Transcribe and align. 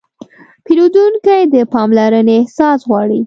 پیرودونکی 0.65 1.41
د 1.53 1.55
پاملرنې 1.73 2.33
احساس 2.39 2.79
غواړي. 2.89 3.19